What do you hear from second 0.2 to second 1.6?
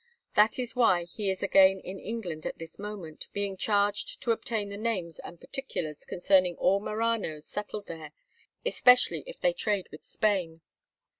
That is why he is